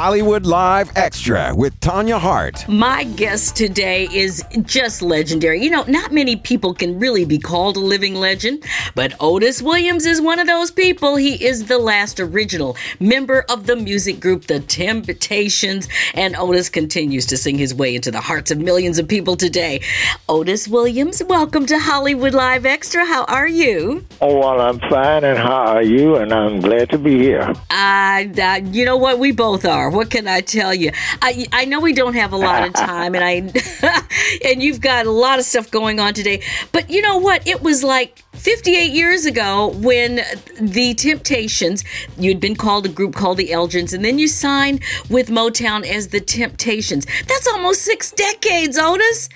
Hollywood 0.00 0.46
Live 0.46 0.92
Extra 0.94 1.52
with 1.56 1.80
Tanya 1.80 2.20
Hart. 2.20 2.68
My 2.68 3.02
guest 3.02 3.56
today 3.56 4.06
is 4.12 4.44
just 4.62 5.02
legendary. 5.02 5.60
You 5.60 5.70
know, 5.70 5.82
not 5.88 6.12
many 6.12 6.36
people 6.36 6.72
can 6.72 7.00
really 7.00 7.24
be 7.24 7.40
called 7.40 7.76
a 7.76 7.80
living 7.80 8.14
legend, 8.14 8.64
but 8.94 9.12
Otis 9.18 9.60
Williams 9.60 10.06
is 10.06 10.20
one 10.20 10.38
of 10.38 10.46
those 10.46 10.70
people. 10.70 11.16
He 11.16 11.44
is 11.44 11.66
the 11.66 11.78
last 11.78 12.20
original 12.20 12.76
member 13.00 13.44
of 13.48 13.66
the 13.66 13.74
music 13.74 14.20
group 14.20 14.44
The 14.44 14.60
Temptations, 14.60 15.88
and 16.14 16.36
Otis 16.36 16.68
continues 16.68 17.26
to 17.26 17.36
sing 17.36 17.58
his 17.58 17.74
way 17.74 17.96
into 17.96 18.12
the 18.12 18.20
hearts 18.20 18.52
of 18.52 18.58
millions 18.58 19.00
of 19.00 19.08
people 19.08 19.34
today. 19.34 19.80
Otis 20.28 20.68
Williams, 20.68 21.24
welcome 21.24 21.66
to 21.66 21.76
Hollywood 21.76 22.34
Live 22.34 22.66
Extra. 22.66 23.04
How 23.04 23.24
are 23.24 23.48
you? 23.48 24.06
Oh, 24.20 24.38
well, 24.38 24.60
I'm 24.60 24.78
fine, 24.78 25.24
and 25.24 25.36
how 25.36 25.74
are 25.74 25.82
you? 25.82 26.14
And 26.14 26.32
I'm 26.32 26.60
glad 26.60 26.88
to 26.90 26.98
be 26.98 27.18
here. 27.18 27.52
Uh, 27.68 28.22
uh, 28.40 28.60
you 28.70 28.84
know 28.84 28.96
what? 28.96 29.18
We 29.18 29.32
both 29.32 29.64
are. 29.64 29.87
What 29.90 30.10
can 30.10 30.28
I 30.28 30.40
tell 30.40 30.74
you? 30.74 30.90
I 31.22 31.46
I 31.52 31.64
know 31.64 31.80
we 31.80 31.92
don't 31.92 32.14
have 32.14 32.32
a 32.32 32.36
lot 32.36 32.66
of 32.66 32.72
time, 32.88 33.14
and 33.14 33.24
I 33.24 34.02
and 34.44 34.62
you've 34.62 34.80
got 34.80 35.06
a 35.06 35.10
lot 35.10 35.38
of 35.38 35.44
stuff 35.44 35.70
going 35.70 36.00
on 36.00 36.14
today. 36.14 36.42
But 36.72 36.90
you 36.90 37.02
know 37.02 37.16
what? 37.18 37.46
It 37.46 37.62
was 37.62 37.82
like 37.84 38.24
58 38.34 38.92
years 38.92 39.26
ago 39.26 39.68
when 39.76 40.20
the 40.60 40.94
Temptations, 40.94 41.84
you'd 42.18 42.40
been 42.40 42.56
called 42.56 42.86
a 42.86 42.88
group 42.88 43.14
called 43.14 43.38
the 43.38 43.48
Elgins, 43.50 43.92
and 43.92 44.04
then 44.04 44.18
you 44.18 44.28
signed 44.28 44.80
with 45.10 45.28
Motown 45.28 45.86
as 45.86 46.08
the 46.08 46.20
Temptations. 46.20 47.06
That's 47.26 47.46
almost 47.48 47.82
six 47.82 48.10
decades, 48.12 48.78
Otis. 48.78 49.28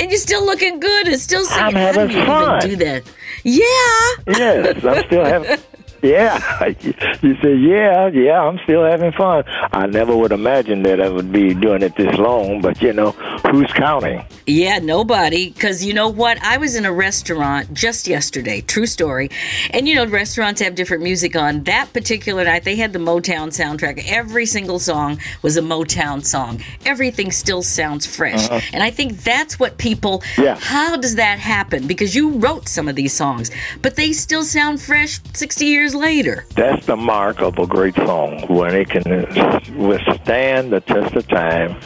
And 0.00 0.10
you're 0.12 0.20
still 0.20 0.46
looking 0.46 0.78
good 0.78 1.08
and 1.08 1.18
still 1.20 1.44
singing. 1.44 1.64
I'm 1.64 1.74
having 1.74 2.08
How 2.10 2.14
do 2.14 2.18
you 2.20 2.26
fun. 2.26 2.56
even 2.66 2.78
do 2.78 2.84
that? 2.84 3.02
Yeah. 3.42 4.38
Yes, 4.38 4.84
I'm 4.84 5.04
still 5.06 5.24
having. 5.24 5.58
Yeah, 6.02 6.68
you 7.22 7.36
say 7.42 7.56
yeah, 7.56 8.06
yeah. 8.08 8.40
I'm 8.42 8.58
still 8.64 8.84
having 8.84 9.10
fun. 9.12 9.44
I 9.72 9.86
never 9.86 10.16
would 10.16 10.32
imagine 10.32 10.82
that 10.84 11.00
I 11.00 11.08
would 11.08 11.32
be 11.32 11.54
doing 11.54 11.82
it 11.82 11.96
this 11.96 12.16
long, 12.18 12.60
but 12.60 12.80
you 12.80 12.92
know, 12.92 13.10
who's 13.50 13.72
counting? 13.72 14.24
Yeah, 14.46 14.78
nobody. 14.78 15.50
Because 15.50 15.84
you 15.84 15.92
know 15.94 16.08
what? 16.08 16.40
I 16.42 16.56
was 16.58 16.76
in 16.76 16.84
a 16.84 16.92
restaurant 16.92 17.74
just 17.74 18.06
yesterday, 18.06 18.60
true 18.60 18.86
story. 18.86 19.30
And 19.70 19.88
you 19.88 19.94
know, 19.96 20.06
restaurants 20.06 20.60
have 20.60 20.74
different 20.76 21.02
music 21.02 21.34
on. 21.34 21.64
That 21.64 21.92
particular 21.92 22.44
night, 22.44 22.64
they 22.64 22.76
had 22.76 22.92
the 22.92 22.98
Motown 23.00 23.48
soundtrack. 23.48 24.04
Every 24.06 24.46
single 24.46 24.78
song 24.78 25.18
was 25.42 25.56
a 25.56 25.62
Motown 25.62 26.24
song. 26.24 26.60
Everything 26.86 27.32
still 27.32 27.62
sounds 27.62 28.06
fresh. 28.06 28.48
Uh-huh. 28.48 28.60
And 28.72 28.82
I 28.82 28.90
think 28.90 29.18
that's 29.24 29.58
what 29.58 29.78
people, 29.78 30.22
Yeah. 30.38 30.56
how 30.60 30.96
does 30.96 31.16
that 31.16 31.38
happen? 31.40 31.86
Because 31.86 32.14
you 32.14 32.30
wrote 32.30 32.68
some 32.68 32.88
of 32.88 32.94
these 32.94 33.12
songs, 33.12 33.50
but 33.82 33.96
they 33.96 34.12
still 34.12 34.44
sound 34.44 34.80
fresh 34.80 35.18
60 35.34 35.64
years 35.66 35.87
later. 35.94 36.46
That's 36.54 36.84
the 36.86 36.96
mark 36.96 37.40
of 37.40 37.58
a 37.58 37.66
great 37.66 37.94
song 37.96 38.46
when 38.48 38.74
it 38.74 38.88
can 38.90 39.04
withstand 39.76 40.72
the 40.72 40.80
test 40.80 41.14
of 41.14 41.26
time. 41.28 41.76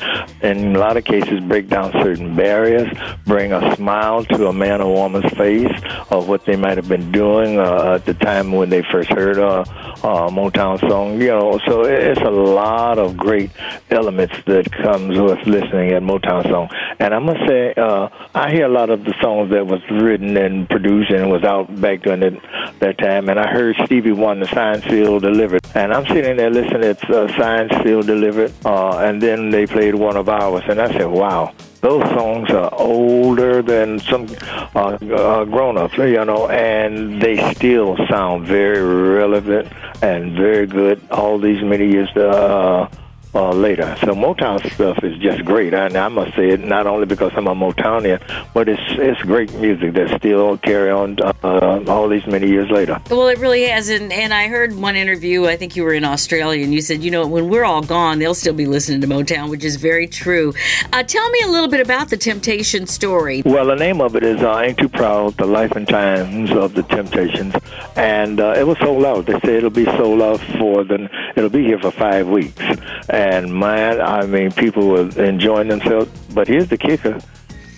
In 0.43 0.77
a 0.77 0.79
lot 0.79 0.97
of 0.97 1.05
cases, 1.05 1.41
break 1.41 1.69
down 1.69 1.93
certain 1.93 2.35
barriers, 2.35 2.89
bring 3.27 3.53
a 3.53 3.77
smile 3.77 4.25
to 4.25 4.49
a 4.49 4.53
man 4.53 4.81
or 4.81 4.93
woman's 4.93 5.33
face 5.35 5.73
of 6.11 6.29
what 6.29 6.45
they 6.45 6.57
might 6.57 6.77
have 6.77 6.89
been 6.89 7.13
doing 7.13 7.59
uh, 7.59 7.95
at 7.95 8.05
the 8.05 8.15
time 8.15 8.53
when 8.53 8.71
they 8.71 8.83
first 8.83 9.11
heard 9.11 9.39
a, 9.39 9.61
a 9.61 10.31
Motown 10.31 10.81
song. 10.89 11.21
You 11.21 11.29
know, 11.29 11.61
so 11.67 11.85
it's 11.85 12.21
a 12.21 12.31
lot 12.31 12.99
of 12.99 13.17
great 13.17 13.51
elements 13.91 14.35
that 14.47 14.71
comes 14.71 15.19
with 15.19 15.39
listening 15.47 15.93
at 15.93 16.03
Motown 16.03 16.43
song. 16.49 16.69
And 16.99 17.15
I 17.15 17.19
must 17.19 17.41
say, 17.47 17.75
uh, 17.75 18.09
I 18.35 18.51
hear 18.51 18.67
a 18.67 18.73
lot 18.73 18.91
of 18.91 19.05
the 19.05 19.15
songs 19.21 19.51
that 19.51 19.67
was 19.67 19.81
written 19.91 20.37
and 20.37 20.69
produced 20.69 21.11
and 21.11 21.31
was 21.31 21.45
out 21.45 21.81
back 21.81 22.03
that, 22.03 22.62
that 22.83 22.99
time. 22.99 23.29
And 23.29 23.39
I 23.39 23.49
heard 23.51 23.77
Stevie 23.87 24.13
Wonder, 24.13 24.47
Sign 24.47 24.83
Seal 24.83 25.19
Delivered. 25.19 25.63
And 25.75 25.93
I'm 25.93 26.07
sitting 26.07 26.37
there 26.37 26.51
listening 26.51 26.95
to 26.95 27.23
uh, 27.23 27.39
Sign 27.39 27.69
Seal 27.83 28.03
Delivered. 28.03 28.53
Uh, 28.65 28.99
and 28.99 29.23
then 29.23 29.51
they 29.51 29.67
played 29.67 29.95
one 29.95 30.17
of 30.17 30.29
ours. 30.29 30.65
And 30.69 30.81
I 30.81 30.93
said, 30.93 31.07
wow. 31.07 31.55
Those 31.81 32.05
songs 32.11 32.49
are 32.51 32.73
older 32.75 33.61
than 33.61 33.99
some 33.99 34.29
uh, 34.77 34.99
uh, 35.03 35.45
grown-ups, 35.45 35.99
you 35.99 36.25
know, 36.25 36.49
and 36.49 37.21
they 37.21 37.53
still 37.55 37.97
sound 38.07 38.47
very 38.47 38.81
relevant 39.19 39.67
and 40.01 40.37
very 40.37 40.67
good 40.69 41.03
all 41.11 41.41
these 41.41 41.61
many 41.61 41.91
years 41.91 42.09
uh, 42.17 42.89
uh, 43.35 43.51
later. 43.51 43.97
So 44.01 44.15
Motown 44.15 44.59
stuff 44.75 45.03
is 45.03 45.19
just 45.19 45.45
great, 45.45 45.75
and 45.75 45.97
I 45.97 46.09
must 46.09 46.35
say 46.37 46.51
it 46.51 46.61
not 46.61 46.87
only 46.87 47.07
because 47.07 47.33
I'm 47.35 47.47
a 47.47 47.55
Motownian, 47.55 48.21
but 48.53 48.69
it's 48.69 48.83
it's 48.91 49.21
great 49.23 49.53
music 49.55 49.95
that 49.95 50.19
still 50.19 50.59
carry 50.59 50.91
on 50.91 51.19
uh, 51.21 51.83
all 51.89 52.09
these 52.09 52.27
many 52.27 52.49
years 52.49 52.71
later. 52.71 53.01
Well, 53.11 53.29
it 53.29 53.39
really 53.39 53.65
has. 53.65 53.89
And, 53.89 54.13
and 54.13 54.33
I 54.33 54.49
heard 54.49 54.75
one 54.75 54.97
interview, 54.97 55.47
I 55.47 55.57
think 55.57 55.77
you 55.77 55.83
were 55.85 55.95
in 55.95 56.05
Australia, 56.05 56.63
and 56.65 56.73
you 56.73 56.81
said, 56.81 57.03
you 57.03 57.11
know, 57.11 57.27
when 57.27 57.49
we're 57.49 57.65
all 57.65 57.83
gone, 57.83 58.19
they'll 58.19 58.35
still 58.35 58.55
be 58.55 58.67
listening 58.67 59.01
to 59.01 59.07
Motown, 59.07 59.51
which 59.51 59.65
is 59.65 59.77
very 59.77 60.07
true. 60.07 60.53
Uh, 60.93 61.03
tell 61.03 61.29
me 61.31 61.41
a 61.45 61.49
little 61.49 61.69
bit 61.69 61.81
about 61.81 62.11
the 62.11 62.17
Temptation 62.17 62.87
story. 62.87 63.43
Well, 63.45 63.67
the 63.67 63.75
name 63.77 64.01
of 64.01 64.17
it 64.17 64.23
is 64.23 64.43
uh, 64.43 64.59
"Ain't 64.61 64.79
Too 64.79 64.89
Proud: 64.89 65.37
The 65.37 65.47
Life 65.47 65.73
and 65.73 65.89
Times 65.89 66.51
of 66.53 66.75
the 66.75 66.83
Temptations," 66.83 67.55
and 67.97 68.41
uh, 68.41 68.55
it 68.57 68.67
was 68.67 68.79
sold 68.79 69.05
out. 69.05 69.27
They 69.27 69.39
say 69.41 69.57
it'll 69.57 69.71
be 69.71 69.85
sold 69.85 70.23
out 70.23 70.41
for 70.59 70.85
the. 70.85 71.09
It'll 71.37 71.51
be 71.51 71.65
here 71.65 71.79
for 71.79 71.91
five 71.91 72.29
weeks, 72.29 72.63
and 73.09 73.55
man, 73.55 74.01
I 74.01 74.27
mean, 74.27 74.53
people 74.53 74.89
were 74.89 75.09
enjoying 75.23 75.69
themselves. 75.69 76.11
But 76.35 76.49
here's 76.49 76.69
the 76.69 76.77
kicker: 76.79 77.19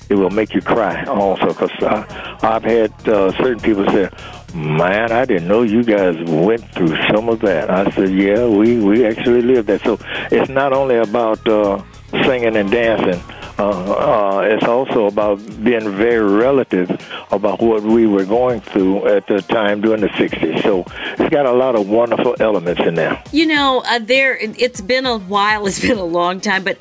it 0.08 0.14
will 0.14 0.30
make 0.30 0.54
you 0.54 0.60
cry 0.60 1.04
also, 1.04 1.48
because 1.48 1.70
uh, 1.82 2.38
I've 2.42 2.64
had 2.64 2.92
uh, 3.08 3.32
certain 3.38 3.60
people 3.60 3.86
say. 3.86 4.10
Man, 4.54 5.10
I 5.10 5.24
didn't 5.24 5.48
know 5.48 5.62
you 5.62 5.82
guys 5.82 6.14
went 6.30 6.64
through 6.74 6.94
some 7.12 7.28
of 7.28 7.40
that. 7.40 7.70
I 7.70 7.90
said, 7.90 8.12
yeah, 8.12 8.46
we, 8.46 8.78
we 8.78 9.04
actually 9.04 9.42
lived 9.42 9.66
that. 9.66 9.82
So 9.82 9.98
it's 10.30 10.48
not 10.48 10.72
only 10.72 10.94
about 10.94 11.44
uh, 11.48 11.82
singing 12.22 12.54
and 12.54 12.70
dancing. 12.70 13.20
Uh, 13.58 13.70
uh, 13.70 14.40
it's 14.40 14.64
also 14.64 15.06
about 15.06 15.36
being 15.62 15.90
very 15.92 16.24
relative 16.28 16.90
about 17.30 17.60
what 17.60 17.82
we 17.82 18.06
were 18.06 18.24
going 18.24 18.60
through 18.60 19.06
at 19.06 19.26
the 19.28 19.40
time 19.42 19.80
during 19.80 20.00
the 20.00 20.08
60s. 20.08 20.62
So 20.62 20.84
it's 21.18 21.30
got 21.32 21.46
a 21.46 21.52
lot 21.52 21.76
of 21.76 21.88
wonderful 21.88 22.34
elements 22.40 22.80
in 22.80 22.94
there. 22.94 23.22
You 23.30 23.46
know, 23.46 23.82
uh, 23.86 24.00
there. 24.00 24.36
It's 24.40 24.80
been 24.80 25.06
a 25.06 25.18
while. 25.18 25.66
It's 25.74 25.80
been 25.80 25.98
a 25.98 26.04
long 26.04 26.40
time. 26.40 26.62
But 26.62 26.78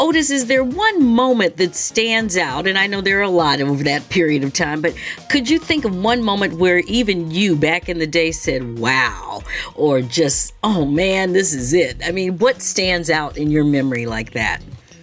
Otis, 0.00 0.30
is 0.30 0.46
there 0.46 0.64
one 0.64 1.04
moment 1.04 1.58
that 1.58 1.76
stands 1.76 2.36
out? 2.36 2.66
And 2.66 2.76
I 2.76 2.86
know 2.86 3.00
there 3.00 3.18
are 3.20 3.22
a 3.22 3.30
lot 3.30 3.60
over 3.60 3.84
that 3.84 4.08
period 4.08 4.42
of 4.42 4.52
time. 4.52 4.80
But 4.80 4.94
could 5.28 5.48
you 5.48 5.58
think 5.58 5.84
of 5.84 5.94
one 5.94 6.22
moment 6.22 6.54
where 6.54 6.78
even 6.80 7.30
you, 7.30 7.54
back 7.56 7.88
in 7.88 7.98
the 7.98 8.06
day, 8.06 8.32
said 8.32 8.78
"Wow," 8.78 9.42
or 9.74 10.00
just 10.00 10.54
"Oh 10.64 10.84
man, 10.84 11.32
this 11.34 11.52
is 11.52 11.72
it"? 11.72 11.98
I 12.04 12.10
mean, 12.10 12.38
what 12.38 12.62
stands 12.62 13.10
out 13.10 13.36
in 13.36 13.50
your 13.50 13.64
memory 13.64 14.06
like 14.06 14.32
that? 14.32 14.60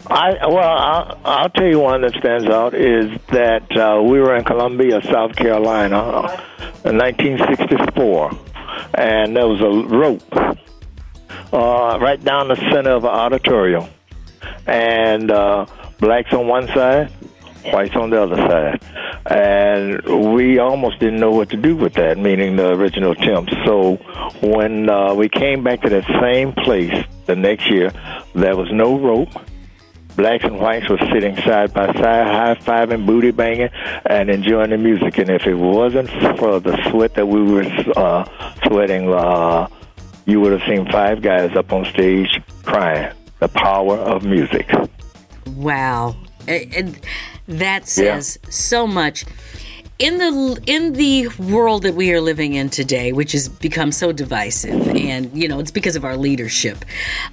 I 0.07 0.47
well, 0.47 0.59
I'll, 0.59 1.19
I'll 1.25 1.49
tell 1.49 1.67
you 1.67 1.79
one 1.79 2.01
that 2.01 2.13
stands 2.15 2.45
out 2.47 2.73
is 2.73 3.19
that 3.31 3.77
uh, 3.77 4.01
we 4.01 4.19
were 4.19 4.35
in 4.35 4.45
Columbia, 4.45 5.01
South 5.03 5.35
Carolina, 5.35 5.99
in 6.85 6.97
1964, 6.97 8.31
and 8.93 9.35
there 9.35 9.47
was 9.47 9.59
a 9.59 9.87
rope 9.87 10.23
uh, 11.51 11.99
right 11.99 12.23
down 12.23 12.47
the 12.47 12.55
center 12.55 12.91
of 12.91 13.01
the 13.01 13.09
auditorium, 13.09 13.89
and 14.65 15.31
uh, 15.31 15.65
blacks 15.99 16.31
on 16.31 16.47
one 16.47 16.67
side, 16.67 17.11
whites 17.65 17.95
on 17.97 18.09
the 18.09 18.21
other 18.21 18.37
side, 18.37 18.81
and 19.25 20.33
we 20.33 20.59
almost 20.59 20.99
didn't 20.99 21.19
know 21.19 21.31
what 21.31 21.49
to 21.49 21.57
do 21.57 21.75
with 21.75 21.93
that. 21.95 22.17
Meaning 22.17 22.55
the 22.55 22.69
original 22.69 23.15
temps. 23.15 23.51
So 23.65 23.95
when 24.41 24.89
uh, 24.89 25.13
we 25.13 25.27
came 25.27 25.61
back 25.61 25.81
to 25.81 25.89
that 25.89 26.05
same 26.21 26.53
place 26.53 27.05
the 27.25 27.35
next 27.35 27.69
year, 27.69 27.91
there 28.33 28.55
was 28.55 28.71
no 28.71 28.97
rope 28.97 29.29
blacks 30.19 30.43
and 30.43 30.59
whites 30.59 30.89
were 30.89 30.97
sitting 31.13 31.33
side 31.37 31.73
by 31.73 31.85
side, 31.93 32.27
high 32.27 32.55
fiving, 32.55 33.05
booty 33.05 33.31
banging, 33.31 33.69
and 34.05 34.29
enjoying 34.29 34.71
the 34.71 34.77
music. 34.77 35.17
And 35.17 35.29
if 35.29 35.47
it 35.47 35.55
wasn't 35.55 36.09
for 36.37 36.59
the 36.59 36.77
sweat 36.89 37.13
that 37.13 37.25
we 37.25 37.41
were 37.41 37.63
uh, 37.95 38.25
sweating, 38.67 39.13
uh, 39.13 39.69
you 40.25 40.41
would 40.41 40.51
have 40.51 40.67
seen 40.67 40.91
five 40.91 41.21
guys 41.21 41.55
up 41.55 41.71
on 41.71 41.85
stage 41.85 42.41
crying. 42.63 43.13
The 43.39 43.47
power 43.47 43.95
of 43.97 44.25
music. 44.25 44.69
Wow, 45.55 46.17
and 46.45 46.99
that 47.47 47.87
says 47.87 48.37
so 48.49 48.85
much. 48.85 49.23
In 49.99 50.17
the 50.17 50.61
in 50.65 50.93
the 50.93 51.27
world 51.37 51.83
that 51.83 51.93
we 51.93 52.13
are 52.13 52.21
living 52.21 52.53
in 52.53 52.69
today, 52.69 53.11
which 53.11 53.33
has 53.33 53.49
become 53.49 53.91
so 53.91 54.13
divisive, 54.13 54.87
and 54.87 55.29
you 55.37 55.45
know 55.49 55.59
it's 55.59 55.71
because 55.71 55.97
of 55.97 56.05
our 56.05 56.15
leadership. 56.15 56.85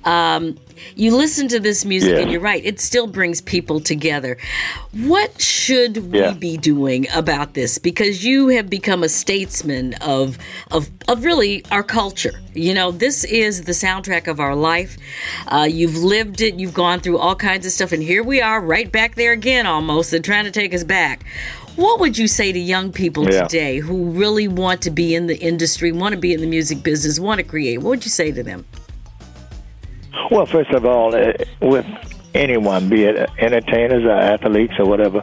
Um, 0.04 0.58
you 0.96 1.14
listen 1.14 1.46
to 1.46 1.60
this 1.60 1.84
music, 1.84 2.14
Yeah. 2.16 2.22
and 2.22 2.30
you're 2.32 2.40
right; 2.40 2.60
it 2.64 2.80
still 2.80 3.06
brings 3.06 3.40
people 3.40 3.78
together. 3.78 4.36
What 4.90 5.40
should 5.40 6.10
we 6.10 6.18
Yeah. 6.18 6.32
be 6.32 6.56
doing 6.56 7.06
about 7.14 7.54
this? 7.54 7.78
Because 7.78 8.24
you 8.24 8.48
have 8.48 8.68
become 8.68 9.04
a 9.04 9.08
statesman 9.08 9.94
of 10.00 10.36
of 10.72 10.90
of 11.06 11.22
really 11.24 11.64
our 11.70 11.84
culture. 11.84 12.40
You 12.52 12.74
know, 12.74 12.90
this 12.90 13.22
is 13.22 13.62
the 13.62 13.72
soundtrack 13.72 14.26
of 14.26 14.40
our 14.40 14.56
life. 14.56 14.96
Uh, 15.46 15.68
you've 15.70 15.98
lived 15.98 16.40
it. 16.40 16.58
You've 16.58 16.74
gone 16.74 16.98
through 16.98 17.18
all 17.18 17.36
kinds 17.36 17.64
of 17.64 17.70
stuff, 17.70 17.92
and 17.92 18.02
here 18.02 18.24
we 18.24 18.40
are, 18.40 18.60
right 18.60 18.90
back 18.90 19.14
there 19.14 19.30
again, 19.30 19.66
almost, 19.66 20.12
and 20.12 20.24
trying 20.24 20.46
to 20.46 20.50
take 20.50 20.74
us 20.74 20.82
back. 20.82 21.24
What 21.76 22.00
would 22.00 22.16
you 22.16 22.26
say 22.26 22.52
to 22.52 22.58
young 22.58 22.90
people 22.90 23.30
Yeah. 23.30 23.42
today 23.44 23.78
who 23.78 24.10
really 24.10 24.48
want 24.48 24.80
to 24.82 24.90
be 24.90 25.14
in 25.14 25.26
the 25.26 25.36
industry, 25.38 25.92
want 25.92 26.14
to 26.14 26.18
be 26.20 26.32
in 26.32 26.40
the 26.40 26.46
music 26.46 26.82
business, 26.82 27.20
want 27.20 27.38
to 27.38 27.44
create? 27.44 27.78
What 27.78 27.90
would 27.90 28.04
you 28.04 28.10
say 28.10 28.32
to 28.32 28.42
them? 28.42 28.64
Well, 30.30 30.46
first 30.46 30.70
of 30.70 30.86
all, 30.86 31.14
uh, 31.14 31.32
with 31.60 31.84
anyone, 32.34 32.88
be 32.88 33.04
it 33.04 33.28
entertainers 33.38 34.04
or 34.04 34.12
athletes 34.12 34.72
or 34.78 34.86
whatever, 34.86 35.22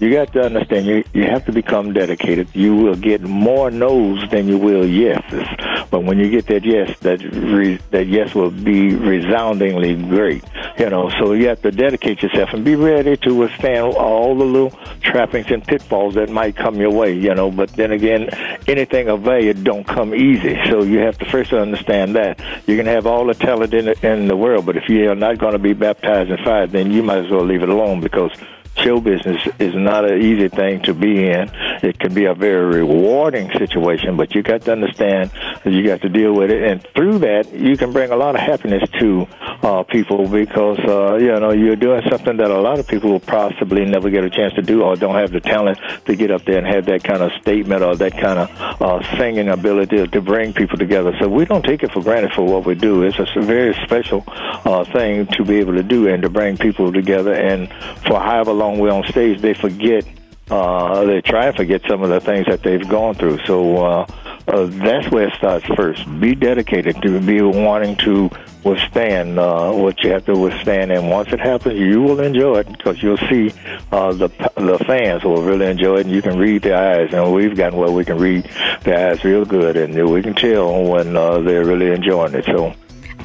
you 0.00 0.12
got 0.12 0.32
to 0.32 0.42
understand 0.44 0.86
you 0.86 1.04
you 1.14 1.24
have 1.24 1.44
to 1.46 1.52
become 1.52 1.92
dedicated. 1.92 2.48
You 2.54 2.74
will 2.74 2.94
get 2.96 3.20
more 3.22 3.70
no's 3.70 4.28
than 4.30 4.48
you 4.48 4.58
will 4.58 4.84
yeses, 4.86 5.46
but 5.90 6.04
when 6.04 6.18
you 6.18 6.30
get 6.30 6.46
that 6.46 6.64
yes, 6.64 6.98
that 7.00 7.22
re, 7.22 7.78
that 7.90 8.06
yes 8.06 8.34
will 8.34 8.50
be 8.50 8.94
resoundingly 8.94 9.94
great. 9.94 10.44
You 10.78 10.90
know, 10.90 11.10
so 11.18 11.32
you 11.32 11.48
have 11.48 11.62
to 11.62 11.70
dedicate 11.70 12.22
yourself 12.22 12.50
and 12.52 12.64
be 12.64 12.74
ready 12.74 13.16
to 13.18 13.34
withstand 13.34 13.94
all 13.94 14.36
the 14.36 14.44
little 14.44 14.70
trappings 15.00 15.50
and 15.50 15.64
pitfalls 15.64 16.14
that 16.14 16.30
might 16.30 16.56
come 16.56 16.76
your 16.76 16.92
way. 16.92 17.12
You 17.12 17.34
know, 17.34 17.50
but 17.50 17.70
then 17.70 17.92
again, 17.92 18.28
anything 18.66 19.08
of 19.08 19.22
value 19.22 19.54
don't 19.54 19.86
come 19.86 20.14
easy. 20.14 20.58
So 20.70 20.82
you 20.82 20.98
have 20.98 21.18
to 21.18 21.24
first 21.26 21.52
understand 21.52 22.14
that 22.16 22.40
you 22.66 22.76
can 22.76 22.86
have 22.86 23.06
all 23.06 23.26
the 23.26 23.34
talent 23.34 23.74
in 23.74 23.86
the, 23.86 24.06
in 24.06 24.28
the 24.28 24.36
world, 24.36 24.66
but 24.66 24.76
if 24.76 24.88
you 24.88 25.10
are 25.10 25.14
not 25.14 25.38
going 25.38 25.52
to 25.52 25.58
be 25.58 25.72
baptized 25.72 26.30
in 26.30 26.36
fire, 26.44 26.66
then 26.66 26.90
you 26.90 27.02
might 27.02 27.24
as 27.24 27.30
well 27.30 27.44
leave 27.44 27.62
it 27.62 27.68
alone 27.68 28.00
because 28.00 28.32
show 28.78 29.00
business 29.00 29.46
is 29.58 29.74
not 29.74 30.10
an 30.10 30.20
easy 30.20 30.48
thing 30.48 30.82
to 30.82 30.94
be 30.94 31.26
in. 31.26 31.50
It 31.82 31.98
can 31.98 32.14
be 32.14 32.24
a 32.26 32.34
very 32.34 32.82
rewarding 32.82 33.50
situation, 33.52 34.16
but 34.16 34.34
you 34.34 34.42
got 34.42 34.62
to 34.62 34.72
understand 34.72 35.30
that 35.64 35.72
you 35.72 35.86
got 35.86 36.02
to 36.02 36.08
deal 36.08 36.34
with 36.34 36.50
it, 36.50 36.62
and 36.62 36.86
through 36.94 37.18
that, 37.20 37.52
you 37.52 37.76
can 37.76 37.92
bring 37.92 38.10
a 38.10 38.16
lot 38.16 38.34
of 38.34 38.40
happiness 38.40 38.88
to 38.98 39.26
uh, 39.68 39.82
people 39.82 40.26
because 40.28 40.78
uh, 40.80 41.16
you 41.16 41.38
know 41.40 41.52
you're 41.52 41.76
doing 41.76 42.00
something 42.08 42.36
that 42.38 42.50
a 42.50 42.60
lot 42.60 42.78
of 42.78 42.86
people 42.86 43.10
will 43.10 43.20
possibly 43.20 43.84
never 43.84 44.08
get 44.08 44.24
a 44.24 44.30
chance 44.30 44.54
to 44.54 44.62
do, 44.62 44.82
or 44.82 44.96
don't 44.96 45.14
have 45.14 45.30
the 45.30 45.40
talent 45.40 45.78
to 46.06 46.16
get 46.16 46.30
up 46.30 46.42
there 46.44 46.58
and 46.58 46.66
have 46.66 46.86
that 46.86 47.04
kind 47.04 47.22
of 47.22 47.30
statement 47.42 47.82
or 47.82 47.94
that 47.94 48.12
kind 48.12 48.38
of 48.38 48.48
uh, 48.80 49.18
singing 49.18 49.48
ability 49.48 50.06
to 50.06 50.20
bring 50.22 50.54
people 50.54 50.78
together. 50.78 51.14
So 51.20 51.28
we 51.28 51.44
don't 51.44 51.64
take 51.64 51.82
it 51.82 51.92
for 51.92 52.02
granted 52.02 52.32
for 52.32 52.46
what 52.46 52.64
we 52.64 52.74
do. 52.74 53.02
It's 53.02 53.18
a 53.18 53.40
very 53.42 53.74
special 53.84 54.24
uh, 54.26 54.84
thing 54.84 55.26
to 55.36 55.44
be 55.44 55.56
able 55.56 55.74
to 55.74 55.82
do 55.82 56.08
and 56.08 56.22
to 56.22 56.30
bring 56.30 56.56
people 56.56 56.90
together, 56.90 57.34
and 57.34 57.68
for 58.06 58.18
however 58.20 58.52
long 58.52 58.78
way 58.78 58.90
on 58.90 59.04
stage, 59.04 59.40
they 59.40 59.54
forget. 59.54 60.04
Uh, 60.50 61.04
they 61.04 61.20
try 61.20 61.48
and 61.48 61.54
forget 61.54 61.82
some 61.86 62.02
of 62.02 62.08
the 62.08 62.20
things 62.20 62.46
that 62.46 62.62
they've 62.62 62.88
gone 62.88 63.14
through. 63.14 63.38
So 63.44 63.84
uh, 63.84 64.06
uh, 64.48 64.64
that's 64.64 65.10
where 65.10 65.28
it 65.28 65.34
starts 65.34 65.66
first. 65.76 66.00
Be 66.20 66.34
dedicated 66.34 67.02
to 67.02 67.20
be 67.20 67.42
wanting 67.42 67.96
to 67.96 68.30
withstand 68.68 69.38
uh, 69.38 69.72
what 69.72 70.02
you 70.02 70.10
have 70.10 70.24
to 70.26 70.34
withstand, 70.34 70.92
and 70.92 71.10
once 71.10 71.32
it 71.32 71.40
happens, 71.40 71.78
you 71.78 72.02
will 72.02 72.20
enjoy 72.20 72.58
it 72.58 72.68
because 72.68 73.02
you'll 73.02 73.16
see 73.28 73.52
uh, 73.92 74.12
the 74.12 74.28
the 74.56 74.78
fans 74.86 75.24
will 75.24 75.42
really 75.42 75.66
enjoy 75.66 75.96
it, 75.96 76.06
and 76.06 76.10
you 76.14 76.22
can 76.22 76.38
read 76.38 76.62
their 76.62 76.76
eyes. 76.76 77.12
And 77.12 77.32
we've 77.32 77.56
gotten 77.56 77.78
where 77.78 77.90
we 77.90 78.04
can 78.04 78.18
read 78.18 78.48
their 78.82 79.10
eyes 79.10 79.24
real 79.24 79.44
good, 79.44 79.76
and 79.76 80.10
we 80.10 80.22
can 80.22 80.34
tell 80.34 80.84
when 80.84 81.16
uh, 81.16 81.38
they're 81.40 81.64
really 81.64 81.90
enjoying 81.90 82.34
it. 82.34 82.44
So 82.44 82.74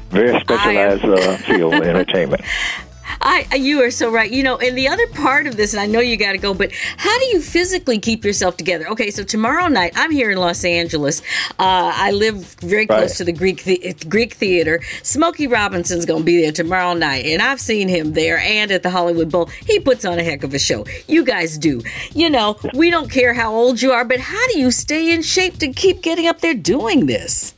very 0.10 0.40
specialized 0.40 1.04
uh, 1.04 1.38
field 1.38 1.74
entertainment. 1.74 2.44
I, 3.21 3.56
you 3.56 3.81
are 3.83 3.92
so 3.92 4.12
right. 4.12 4.31
You 4.31 4.44
know, 4.44 4.57
and 4.57 4.77
the 4.77 4.88
other 4.88 5.07
part 5.07 5.48
of 5.48 5.57
this, 5.57 5.74
and 5.74 5.81
I 5.81 5.86
know 5.86 6.00
you 6.00 6.18
got 6.18 6.33
to 6.33 6.38
go, 6.38 6.54
but 6.54 6.71
how 6.98 7.18
do 7.19 7.25
you 7.25 7.42
physically 7.42 8.00
keep 8.00 8.25
yourself 8.25 8.57
together? 8.57 8.88
Okay, 8.89 9.12
so 9.12 9.24
tomorrow 9.24 9.68
night, 9.68 9.94
I'm 9.95 10.12
here 10.12 10.31
in 10.31 10.38
Los 10.38 10.63
Angeles. 10.63 11.21
Uh, 11.60 11.92
I 11.95 12.12
live 12.12 12.56
very 12.56 12.88
close 12.88 13.12
right. 13.12 13.18
to 13.18 13.24
the 13.25 13.31
Greek 13.31 13.63
the- 13.63 13.95
Greek 14.07 14.33
Theater. 14.33 14.81
Smokey 15.04 15.48
Robinson's 15.48 16.06
going 16.06 16.21
to 16.21 16.25
be 16.25 16.42
there 16.42 16.51
tomorrow 16.51 16.94
night, 16.94 17.25
and 17.25 17.42
I've 17.42 17.60
seen 17.60 17.88
him 17.88 18.13
there 18.13 18.38
and 18.39 18.71
at 18.71 18.83
the 18.83 18.89
Hollywood 18.89 19.31
Bowl. 19.31 19.45
He 19.66 19.80
puts 19.80 20.06
on 20.06 20.19
a 20.19 20.24
heck 20.24 20.44
of 20.44 20.54
a 20.54 20.59
show. 20.59 20.86
You 21.07 21.24
guys 21.24 21.57
do. 21.57 21.81
You 22.13 22.30
know, 22.30 22.57
we 22.74 22.89
don't 22.89 23.09
care 23.09 23.33
how 23.33 23.54
old 23.54 23.81
you 23.81 23.92
are, 23.92 24.06
but 24.06 24.19
how 24.19 24.48
do 24.48 24.59
you 24.59 24.71
stay 24.71 25.13
in 25.13 25.21
shape 25.21 25.57
to 25.59 25.68
keep 25.71 26.01
getting 26.01 26.27
up 26.27 26.42
there 26.42 26.54
doing 26.54 27.06
this? 27.06 27.54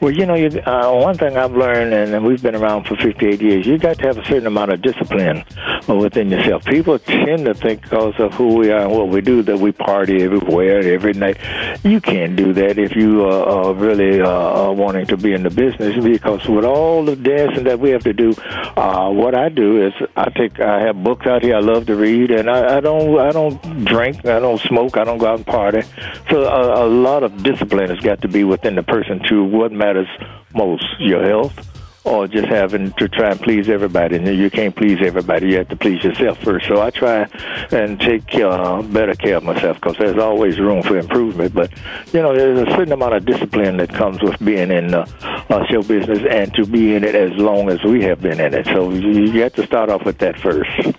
Well, 0.00 0.12
you 0.12 0.26
know, 0.26 0.34
you, 0.34 0.48
uh, 0.60 0.92
one 0.92 1.16
thing 1.16 1.36
I've 1.36 1.52
learned, 1.52 1.92
and 1.92 2.24
we've 2.24 2.42
been 2.42 2.54
around 2.54 2.84
for 2.84 2.96
58 2.96 3.40
years, 3.40 3.66
you 3.66 3.78
got 3.78 3.98
to 3.98 4.06
have 4.06 4.18
a 4.18 4.24
certain 4.24 4.46
amount 4.46 4.72
of 4.72 4.82
discipline 4.82 5.44
within 5.88 6.30
yourself. 6.30 6.64
People 6.64 6.98
tend 6.98 7.44
to 7.46 7.54
think 7.54 7.82
because 7.82 8.14
of 8.18 8.32
who 8.34 8.56
we 8.56 8.70
are 8.70 8.80
and 8.80 8.92
what 8.92 9.08
we 9.08 9.20
do 9.20 9.42
that 9.42 9.58
we 9.58 9.72
party 9.72 10.22
everywhere, 10.22 10.80
every 10.80 11.12
night. 11.12 11.38
You 11.84 12.00
can't 12.00 12.36
do 12.36 12.52
that 12.54 12.78
if 12.78 12.94
you 12.96 13.24
uh, 13.24 13.44
are 13.44 13.74
really 13.74 14.20
uh, 14.20 14.70
wanting 14.72 15.06
to 15.06 15.16
be 15.16 15.32
in 15.32 15.42
the 15.42 15.50
business 15.50 16.02
because 16.02 16.46
with 16.48 16.64
all 16.64 17.04
the 17.04 17.16
dancing 17.16 17.64
that 17.64 17.78
we 17.78 17.90
have 17.90 18.04
to 18.04 18.12
do, 18.12 18.34
uh, 18.76 19.10
what 19.10 19.34
I 19.34 19.48
do 19.48 19.86
is 19.86 19.92
I 20.16 20.30
take, 20.30 20.60
I 20.60 20.80
have 20.80 21.02
books 21.02 21.26
out 21.26 21.42
here 21.42 21.56
I 21.56 21.60
love 21.60 21.86
to 21.86 21.96
read, 21.96 22.30
and 22.30 22.48
I, 22.48 22.78
I 22.78 22.80
don't, 22.80 23.18
I 23.18 23.30
don't 23.30 23.84
drink, 23.84 24.24
I 24.26 24.38
don't 24.40 24.60
smoke, 24.60 24.96
I 24.96 25.04
don't 25.04 25.18
go 25.18 25.26
out 25.26 25.36
and 25.38 25.46
party. 25.46 25.82
So 26.30 26.44
a, 26.44 26.86
a 26.86 26.88
lot 26.88 27.22
of 27.22 27.42
discipline 27.42 27.90
has 27.90 28.00
got 28.00 28.22
to 28.22 28.28
be 28.28 28.44
within 28.44 28.74
the 28.74 28.82
person 28.82 29.20
to 29.28 29.44
what 29.72 29.86
matters 29.86 30.08
most, 30.54 30.84
your 31.00 31.24
health 31.24 31.68
or 32.04 32.26
just 32.26 32.48
having 32.48 32.90
to 32.94 33.08
try 33.08 33.30
and 33.30 33.40
please 33.40 33.68
everybody. 33.68 34.16
And 34.16 34.26
you 34.26 34.50
can't 34.50 34.74
please 34.74 34.98
everybody; 35.00 35.50
you 35.50 35.58
have 35.58 35.68
to 35.68 35.76
please 35.76 36.02
yourself 36.02 36.38
first. 36.38 36.66
So 36.66 36.82
I 36.82 36.90
try 36.90 37.28
and 37.70 38.00
take 38.00 38.34
uh, 38.34 38.82
better 38.82 39.14
care 39.14 39.36
of 39.36 39.44
myself 39.44 39.76
because 39.76 39.96
there's 39.98 40.18
always 40.18 40.58
room 40.58 40.82
for 40.82 40.98
improvement. 40.98 41.54
But 41.54 41.70
you 42.12 42.20
know, 42.20 42.34
there's 42.34 42.66
a 42.66 42.70
certain 42.72 42.92
amount 42.92 43.14
of 43.14 43.24
discipline 43.24 43.76
that 43.76 43.90
comes 43.90 44.20
with 44.22 44.38
being 44.44 44.70
in 44.70 44.94
uh, 44.94 45.06
uh, 45.48 45.64
show 45.66 45.82
business 45.82 46.20
and 46.28 46.52
to 46.54 46.66
be 46.66 46.94
in 46.94 47.04
it 47.04 47.14
as 47.14 47.32
long 47.34 47.70
as 47.70 47.82
we 47.84 48.02
have 48.02 48.20
been 48.20 48.40
in 48.40 48.52
it. 48.52 48.66
So 48.66 48.90
you, 48.90 49.32
you 49.32 49.42
have 49.42 49.54
to 49.54 49.66
start 49.66 49.88
off 49.88 50.04
with 50.04 50.18
that 50.18 50.38
first. 50.38 50.96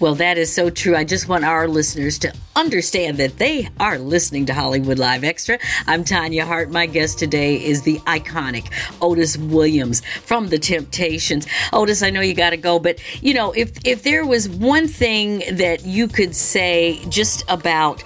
Well, 0.00 0.14
that 0.14 0.38
is 0.38 0.50
so 0.50 0.70
true. 0.70 0.96
I 0.96 1.04
just 1.04 1.28
want 1.28 1.44
our 1.44 1.68
listeners 1.68 2.18
to 2.20 2.32
understand 2.56 3.18
that 3.18 3.36
they 3.36 3.68
are 3.78 3.98
listening 3.98 4.46
to 4.46 4.54
Hollywood 4.54 4.98
Live 4.98 5.24
Extra. 5.24 5.58
I'm 5.86 6.04
Tanya 6.04 6.46
Hart. 6.46 6.70
My 6.70 6.86
guest 6.86 7.18
today 7.18 7.62
is 7.62 7.82
the 7.82 7.98
iconic 8.00 8.72
Otis 9.02 9.36
Williams 9.36 10.00
from 10.22 10.48
The 10.48 10.58
Temptations. 10.58 11.46
Otis, 11.74 12.02
I 12.02 12.08
know 12.08 12.22
you 12.22 12.32
got 12.32 12.50
to 12.50 12.56
go, 12.56 12.78
but 12.78 12.98
you 13.22 13.34
know, 13.34 13.52
if 13.52 13.72
if 13.84 14.02
there 14.02 14.24
was 14.24 14.48
one 14.48 14.88
thing 14.88 15.42
that 15.52 15.84
you 15.84 16.08
could 16.08 16.34
say 16.34 17.04
just 17.10 17.44
about 17.50 18.02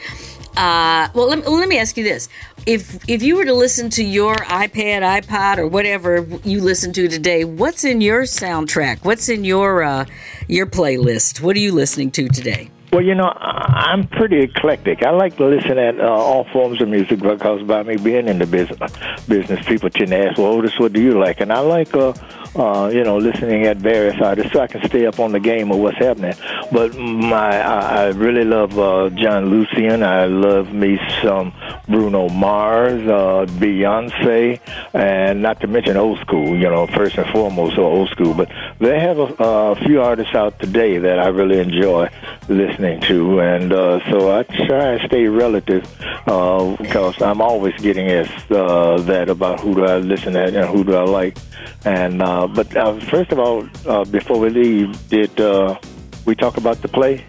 uh, 0.56 1.08
well, 1.14 1.28
let, 1.28 1.48
let 1.48 1.68
me 1.68 1.78
ask 1.78 1.96
you 1.96 2.04
this: 2.04 2.28
if 2.66 3.08
if 3.08 3.22
you 3.22 3.36
were 3.36 3.44
to 3.44 3.54
listen 3.54 3.90
to 3.90 4.04
your 4.04 4.36
iPad, 4.36 5.22
iPod, 5.22 5.58
or 5.58 5.66
whatever 5.66 6.26
you 6.44 6.60
listen 6.60 6.92
to 6.94 7.08
today, 7.08 7.44
what's 7.44 7.84
in 7.84 8.00
your 8.00 8.22
soundtrack? 8.22 9.04
What's 9.04 9.28
in 9.28 9.44
your 9.44 9.82
uh, 9.82 10.06
your 10.48 10.66
playlist? 10.66 11.40
What 11.40 11.56
are 11.56 11.60
you 11.60 11.72
listening 11.72 12.10
to 12.12 12.28
today? 12.28 12.70
Well, 12.92 13.02
you 13.02 13.16
know, 13.16 13.32
I'm 13.40 14.06
pretty 14.06 14.38
eclectic. 14.38 15.04
I 15.04 15.10
like 15.10 15.36
to 15.38 15.46
listen 15.46 15.78
at 15.78 15.98
uh, 15.98 16.04
all 16.04 16.44
forms 16.52 16.80
of 16.80 16.88
music 16.88 17.18
because 17.18 17.62
by 17.64 17.82
me 17.82 17.96
being 17.96 18.28
in 18.28 18.38
the 18.38 18.46
business, 18.46 18.92
business 19.26 19.66
people 19.66 19.90
tend 19.90 20.10
to 20.10 20.28
ask, 20.28 20.38
"Well, 20.38 20.52
Otis, 20.52 20.78
what 20.78 20.92
do 20.92 21.02
you 21.02 21.18
like?" 21.18 21.40
And 21.40 21.52
I 21.52 21.58
like 21.58 21.92
uh, 21.94 22.12
uh, 22.56 22.88
you 22.92 23.02
know, 23.02 23.18
listening 23.18 23.66
at 23.66 23.78
various 23.78 24.20
artists 24.20 24.52
so 24.52 24.60
I 24.60 24.66
can 24.66 24.86
stay 24.88 25.06
up 25.06 25.18
on 25.18 25.32
the 25.32 25.40
game 25.40 25.72
of 25.72 25.78
what's 25.78 25.98
happening. 25.98 26.34
But 26.70 26.96
my, 26.96 27.60
I, 27.60 28.04
I 28.04 28.06
really 28.10 28.44
love 28.44 28.78
uh, 28.78 29.10
John 29.10 29.46
Lucien. 29.46 30.02
I 30.02 30.26
love 30.26 30.72
me 30.72 31.00
some 31.20 31.52
Bruno 31.88 32.28
Mars, 32.28 33.02
uh, 33.08 33.46
Beyonce, 33.58 34.60
and 34.92 35.42
not 35.42 35.60
to 35.60 35.66
mention 35.66 35.96
old 35.96 36.20
school. 36.20 36.56
You 36.56 36.70
know, 36.70 36.86
first 36.86 37.18
and 37.18 37.28
foremost, 37.30 37.76
old 37.76 38.10
school. 38.10 38.34
But 38.34 38.50
they 38.78 39.00
have 39.00 39.18
a, 39.18 39.34
a 39.38 39.76
few 39.84 40.00
artists 40.00 40.34
out 40.34 40.58
today 40.60 40.98
that 40.98 41.18
I 41.18 41.28
really 41.28 41.58
enjoy 41.58 42.08
listening 42.48 43.00
to, 43.02 43.40
and 43.40 43.72
uh, 43.72 44.10
so 44.10 44.36
I 44.38 44.44
try 44.44 44.92
and 44.92 45.08
stay 45.08 45.26
relative 45.26 45.84
uh, 46.28 46.76
because 46.76 47.20
I'm 47.20 47.40
always 47.40 47.74
getting 47.80 48.10
asked 48.10 48.50
uh, 48.52 48.98
that 49.02 49.28
about 49.28 49.60
who 49.60 49.74
do 49.74 49.84
I 49.84 49.98
listen 49.98 50.34
to 50.34 50.44
and 50.44 50.68
who 50.68 50.84
do 50.84 50.94
I 50.94 51.02
like, 51.02 51.36
and. 51.84 52.22
Uh, 52.22 52.43
uh, 52.44 52.46
but 52.48 52.76
uh, 52.76 52.98
first 53.00 53.32
of 53.32 53.38
all, 53.38 53.68
uh, 53.86 54.04
before 54.04 54.38
we 54.38 54.50
leave, 54.50 55.08
did 55.08 55.40
uh, 55.40 55.78
we 56.24 56.34
talk 56.34 56.56
about 56.56 56.80
the 56.82 56.88
play? 56.88 57.24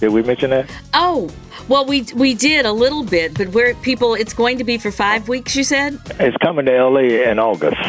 Did 0.00 0.10
we 0.10 0.22
mention 0.22 0.50
that? 0.50 0.70
Oh, 0.94 1.30
well, 1.68 1.84
we 1.84 2.02
we 2.14 2.34
did 2.34 2.66
a 2.66 2.72
little 2.72 3.04
bit, 3.04 3.34
but 3.36 3.48
where 3.48 3.74
people, 3.74 4.14
it's 4.14 4.34
going 4.34 4.58
to 4.58 4.64
be 4.64 4.78
for 4.78 4.90
five 4.90 5.28
weeks. 5.28 5.54
You 5.54 5.64
said 5.64 6.00
it's 6.18 6.36
coming 6.38 6.66
to 6.66 6.84
LA 6.84 7.30
in 7.30 7.38
August, 7.38 7.80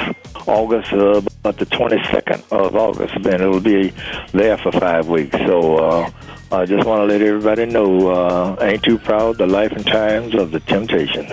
August 0.48 0.94
uh, 0.94 1.22
about 1.42 1.58
the 1.58 1.66
twenty 1.66 2.04
second 2.12 2.44
of 2.52 2.76
August, 2.76 3.16
and 3.16 3.28
it'll 3.28 3.60
be 3.60 3.94
there 4.32 4.58
for 4.58 4.72
five 4.72 5.08
weeks. 5.08 5.38
So. 5.38 5.78
Uh, 5.78 6.12
I 6.52 6.66
just 6.68 6.86
want 6.86 7.00
to 7.00 7.06
let 7.06 7.20
everybody 7.24 7.66
know, 7.66 8.10
uh, 8.10 8.56
ain't 8.62 8.84
too 8.84 9.00
proud 9.00 9.40
the 9.40 9.48
life 9.48 9.72
and 9.72 9.84
times 9.88 10.36
of 10.36 10.52
the 10.52 10.60
Temptations. 10.60 11.32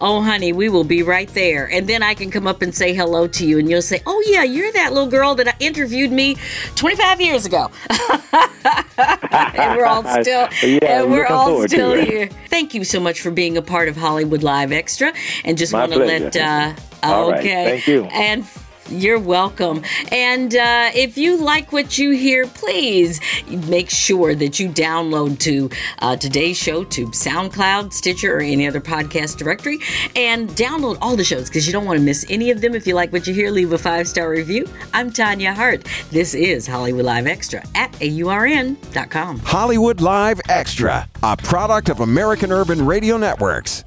Oh, 0.00 0.20
honey, 0.22 0.52
we 0.52 0.68
will 0.68 0.84
be 0.84 1.02
right 1.02 1.28
there. 1.34 1.70
And 1.70 1.88
then 1.88 2.02
I 2.02 2.14
can 2.14 2.30
come 2.30 2.46
up 2.46 2.62
and 2.62 2.74
say 2.74 2.94
hello 2.94 3.26
to 3.28 3.46
you, 3.46 3.58
and 3.58 3.70
you'll 3.70 3.82
say, 3.82 4.02
Oh, 4.06 4.22
yeah, 4.26 4.42
you're 4.42 4.72
that 4.72 4.92
little 4.92 5.08
girl 5.08 5.34
that 5.36 5.56
interviewed 5.60 6.10
me 6.10 6.36
25 6.74 7.20
years 7.20 7.46
ago. 7.46 7.70
and 9.30 9.76
we're 9.76 9.86
all 9.86 10.02
still, 10.22 10.48
yeah, 10.62 11.02
and 11.02 11.10
we're 11.10 11.26
all 11.26 11.66
still 11.68 11.94
here. 11.94 12.28
Thank 12.48 12.74
you 12.74 12.84
so 12.84 13.00
much 13.00 13.20
for 13.20 13.30
being 13.30 13.56
a 13.56 13.62
part 13.62 13.88
of 13.88 13.96
Hollywood 13.96 14.42
Live 14.42 14.72
Extra. 14.72 15.12
And 15.44 15.56
just 15.56 15.72
want 15.72 15.92
to 15.92 15.98
let, 15.98 16.36
uh, 16.36 16.74
okay. 17.04 17.64
Thank 17.64 17.86
you. 17.86 18.04
And 18.04 18.44
You're 18.88 19.18
welcome. 19.18 19.82
And 20.12 20.54
uh, 20.54 20.90
if 20.94 21.16
you 21.16 21.36
like 21.36 21.72
what 21.72 21.98
you 21.98 22.10
hear, 22.10 22.46
please 22.46 23.20
make 23.48 23.88
sure 23.90 24.34
that 24.34 24.60
you 24.60 24.68
download 24.68 25.38
to 25.40 25.70
uh, 26.00 26.16
today's 26.16 26.56
show 26.56 26.84
to 26.84 27.06
SoundCloud, 27.06 27.92
Stitcher, 27.92 28.36
or 28.36 28.40
any 28.40 28.66
other 28.66 28.80
podcast 28.80 29.38
directory 29.38 29.78
and 30.14 30.50
download 30.50 30.98
all 31.00 31.16
the 31.16 31.24
shows 31.24 31.48
because 31.48 31.66
you 31.66 31.72
don't 31.72 31.86
want 31.86 31.98
to 31.98 32.04
miss 32.04 32.26
any 32.28 32.50
of 32.50 32.60
them. 32.60 32.74
If 32.74 32.86
you 32.86 32.94
like 32.94 33.12
what 33.12 33.26
you 33.26 33.34
hear, 33.34 33.50
leave 33.50 33.72
a 33.72 33.78
five 33.78 34.06
star 34.06 34.30
review. 34.30 34.68
I'm 34.92 35.10
Tanya 35.10 35.54
Hart. 35.54 35.86
This 36.10 36.34
is 36.34 36.66
Hollywood 36.66 37.04
Live 37.04 37.26
Extra 37.26 37.64
at 37.74 37.92
AURN.com. 38.00 39.38
Hollywood 39.40 40.00
Live 40.00 40.40
Extra, 40.48 41.08
a 41.22 41.36
product 41.36 41.88
of 41.88 42.00
American 42.00 42.52
Urban 42.52 42.84
Radio 42.84 43.16
Networks. 43.16 43.84